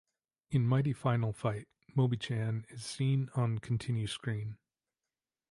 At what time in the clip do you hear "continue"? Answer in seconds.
3.59-4.07